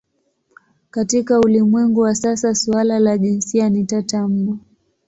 [0.91, 4.59] Katika ulimwengu wa sasa suala la jinsia ni tata mno.